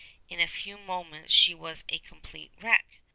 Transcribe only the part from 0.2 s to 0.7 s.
In a